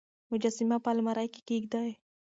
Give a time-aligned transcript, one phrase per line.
[0.31, 1.89] مجسمه په المارۍ کې کېږدئ.